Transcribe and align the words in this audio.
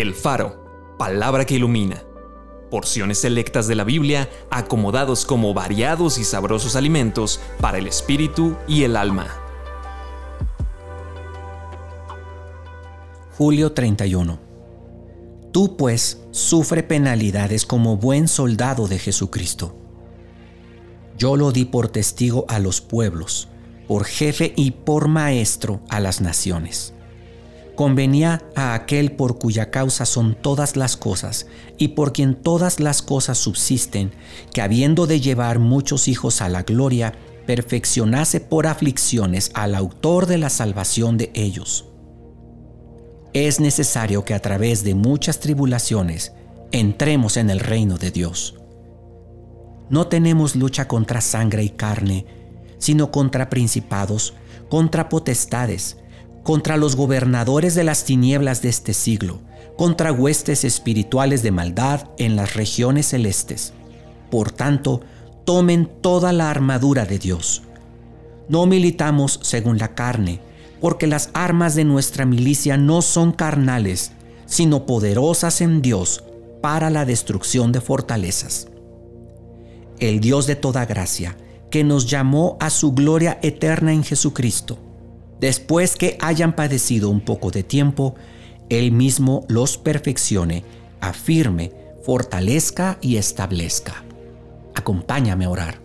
El 0.00 0.14
Faro, 0.14 0.94
palabra 0.96 1.44
que 1.44 1.56
ilumina. 1.56 2.04
Porciones 2.70 3.18
selectas 3.18 3.66
de 3.66 3.74
la 3.74 3.82
Biblia 3.82 4.30
acomodados 4.48 5.24
como 5.24 5.54
variados 5.54 6.18
y 6.18 6.24
sabrosos 6.24 6.76
alimentos 6.76 7.40
para 7.60 7.78
el 7.78 7.88
espíritu 7.88 8.56
y 8.68 8.84
el 8.84 8.96
alma. 8.96 9.26
Julio 13.36 13.72
31. 13.72 14.38
Tú 15.50 15.76
pues 15.76 16.22
sufre 16.30 16.84
penalidades 16.84 17.66
como 17.66 17.96
buen 17.96 18.28
soldado 18.28 18.86
de 18.86 19.00
Jesucristo. 19.00 19.74
Yo 21.16 21.34
lo 21.34 21.50
di 21.50 21.64
por 21.64 21.88
testigo 21.88 22.44
a 22.46 22.60
los 22.60 22.80
pueblos, 22.80 23.48
por 23.88 24.04
jefe 24.04 24.52
y 24.54 24.70
por 24.70 25.08
maestro 25.08 25.80
a 25.88 25.98
las 25.98 26.20
naciones 26.20 26.94
convenía 27.78 28.42
a 28.56 28.74
aquel 28.74 29.12
por 29.12 29.38
cuya 29.38 29.70
causa 29.70 30.04
son 30.04 30.34
todas 30.34 30.74
las 30.74 30.96
cosas 30.96 31.46
y 31.76 31.88
por 31.88 32.12
quien 32.12 32.34
todas 32.34 32.80
las 32.80 33.02
cosas 33.02 33.38
subsisten, 33.38 34.10
que 34.52 34.62
habiendo 34.62 35.06
de 35.06 35.20
llevar 35.20 35.60
muchos 35.60 36.08
hijos 36.08 36.42
a 36.42 36.48
la 36.48 36.64
gloria, 36.64 37.14
perfeccionase 37.46 38.40
por 38.40 38.66
aflicciones 38.66 39.52
al 39.54 39.76
autor 39.76 40.26
de 40.26 40.38
la 40.38 40.50
salvación 40.50 41.18
de 41.18 41.30
ellos. 41.34 41.84
Es 43.32 43.60
necesario 43.60 44.24
que 44.24 44.34
a 44.34 44.42
través 44.42 44.82
de 44.82 44.96
muchas 44.96 45.38
tribulaciones 45.38 46.32
entremos 46.72 47.36
en 47.36 47.48
el 47.48 47.60
reino 47.60 47.96
de 47.96 48.10
Dios. 48.10 48.56
No 49.88 50.08
tenemos 50.08 50.56
lucha 50.56 50.88
contra 50.88 51.20
sangre 51.20 51.62
y 51.62 51.68
carne, 51.68 52.26
sino 52.78 53.12
contra 53.12 53.48
principados, 53.48 54.34
contra 54.68 55.08
potestades, 55.08 55.96
contra 56.48 56.78
los 56.78 56.96
gobernadores 56.96 57.74
de 57.74 57.84
las 57.84 58.06
tinieblas 58.06 58.62
de 58.62 58.70
este 58.70 58.94
siglo, 58.94 59.40
contra 59.76 60.12
huestes 60.12 60.64
espirituales 60.64 61.42
de 61.42 61.50
maldad 61.50 62.08
en 62.16 62.36
las 62.36 62.54
regiones 62.54 63.08
celestes. 63.08 63.74
Por 64.30 64.50
tanto, 64.50 65.02
tomen 65.44 65.90
toda 66.00 66.32
la 66.32 66.48
armadura 66.48 67.04
de 67.04 67.18
Dios. 67.18 67.64
No 68.48 68.64
militamos 68.64 69.40
según 69.42 69.76
la 69.76 69.94
carne, 69.94 70.40
porque 70.80 71.06
las 71.06 71.28
armas 71.34 71.74
de 71.74 71.84
nuestra 71.84 72.24
milicia 72.24 72.78
no 72.78 73.02
son 73.02 73.32
carnales, 73.32 74.12
sino 74.46 74.86
poderosas 74.86 75.60
en 75.60 75.82
Dios 75.82 76.24
para 76.62 76.88
la 76.88 77.04
destrucción 77.04 77.72
de 77.72 77.82
fortalezas. 77.82 78.68
El 79.98 80.20
Dios 80.20 80.46
de 80.46 80.56
toda 80.56 80.86
gracia, 80.86 81.36
que 81.70 81.84
nos 81.84 82.06
llamó 82.06 82.56
a 82.58 82.70
su 82.70 82.92
gloria 82.92 83.38
eterna 83.42 83.92
en 83.92 84.02
Jesucristo, 84.02 84.78
después 85.40 85.96
que 85.96 86.16
hayan 86.20 86.54
padecido 86.54 87.10
un 87.10 87.20
poco 87.20 87.50
de 87.50 87.62
tiempo, 87.62 88.14
Él 88.68 88.92
mismo 88.92 89.44
los 89.48 89.78
perfeccione, 89.78 90.64
afirme, 91.00 91.72
fortalezca 92.02 92.98
y 93.00 93.16
establezca. 93.16 94.04
Acompáñame 94.74 95.44
a 95.44 95.50
orar. 95.50 95.80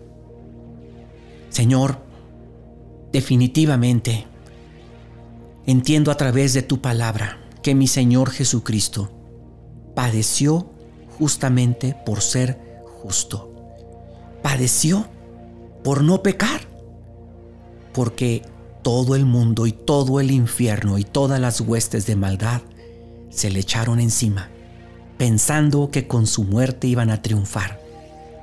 Señor, 1.50 1.98
definitivamente, 3.12 4.26
entiendo 5.66 6.10
a 6.10 6.16
través 6.16 6.52
de 6.52 6.62
tu 6.62 6.80
palabra 6.80 7.38
que 7.62 7.74
mi 7.74 7.86
Señor 7.86 8.30
Jesucristo 8.30 9.10
padeció 9.94 10.70
justamente 11.18 11.96
por 12.04 12.20
ser 12.20 12.82
justo. 13.02 13.50
Padeció 14.42 15.06
por 15.82 16.02
no 16.02 16.22
pecar, 16.22 16.62
porque 17.92 18.42
todo 18.84 19.16
el 19.16 19.24
mundo 19.24 19.66
y 19.66 19.72
todo 19.72 20.20
el 20.20 20.30
infierno 20.30 20.98
y 20.98 21.04
todas 21.04 21.40
las 21.40 21.62
huestes 21.62 22.04
de 22.06 22.16
maldad 22.16 22.60
se 23.30 23.50
le 23.50 23.60
echaron 23.60 23.98
encima, 23.98 24.50
pensando 25.16 25.90
que 25.90 26.06
con 26.06 26.26
su 26.26 26.44
muerte 26.44 26.86
iban 26.86 27.08
a 27.08 27.22
triunfar, 27.22 27.80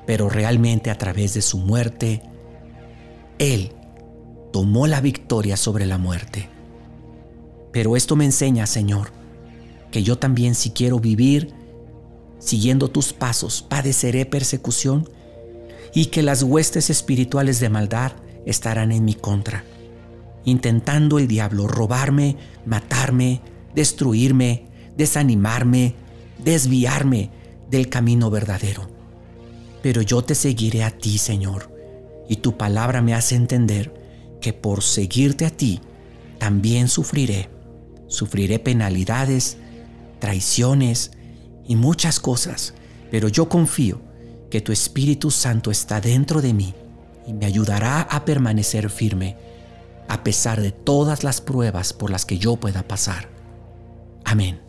pero 0.08 0.30
realmente 0.30 0.90
a 0.90 0.98
través 0.98 1.36
de 1.36 1.44
su 1.44 1.60
muerte, 1.60 2.24
Él 3.38 3.72
tomó 4.52 4.88
la 4.88 5.00
victoria 5.00 5.56
sobre 5.58 5.86
la 5.86 6.00
muerte. 6.00 6.50
Pero 7.72 7.96
esto 7.96 8.16
me 8.16 8.26
enseña, 8.26 8.66
Señor, 8.66 9.12
que 9.92 10.02
yo 10.02 10.18
también 10.18 10.56
si 10.56 10.72
quiero 10.72 11.00
vivir 11.00 11.54
siguiendo 12.40 12.88
tus 12.88 13.14
pasos, 13.14 13.62
padeceré 13.62 14.26
persecución 14.26 15.08
y 15.94 16.08
que 16.08 16.24
las 16.24 16.42
huestes 16.42 16.90
espirituales 16.90 17.60
de 17.60 17.70
maldad 17.70 18.14
estarán 18.48 18.92
en 18.92 19.06
mi 19.06 19.14
contra 19.14 19.64
intentando 20.46 21.20
el 21.20 21.28
diablo 21.28 21.68
robarme, 21.68 22.38
matarme, 22.66 23.42
destruirme, 23.76 24.66
desanimarme, 24.98 25.96
desviarme 26.44 27.30
del 27.70 27.90
camino 27.90 28.30
verdadero. 28.30 28.90
Pero 29.82 30.02
yo 30.02 30.24
te 30.24 30.36
seguiré 30.36 30.84
a 30.84 30.92
ti, 30.92 31.18
Señor, 31.18 31.72
y 32.28 32.38
tu 32.38 32.58
palabra 32.58 33.02
me 33.02 33.14
hace 33.14 33.36
entender 33.36 33.94
que 34.42 34.54
por 34.54 34.84
seguirte 34.84 35.46
a 35.46 35.50
ti 35.50 35.82
también 36.38 36.88
sufriré. 36.88 37.50
Sufriré 38.08 38.60
penalidades, 38.60 39.58
traiciones 40.20 41.12
y 41.68 41.76
muchas 41.76 42.20
cosas, 42.20 42.74
pero 43.10 43.28
yo 43.28 43.48
confío 43.48 44.02
que 44.50 44.62
tu 44.62 44.72
Espíritu 44.72 45.32
Santo 45.32 45.72
está 45.72 46.02
dentro 46.02 46.42
de 46.42 46.54
mí 46.54 46.74
y 47.26 47.34
me 47.34 47.46
ayudará 47.46 48.02
a 48.02 48.26
permanecer 48.26 48.90
firme 48.90 49.38
a 50.12 50.26
pesar 50.26 50.60
de 50.60 50.74
todas 50.74 51.24
las 51.24 51.40
pruebas 51.40 51.94
por 51.94 52.10
las 52.10 52.26
que 52.26 52.38
yo 52.38 52.58
pueda 52.58 52.84
pasar. 52.84 53.30
Amén. 54.26 54.60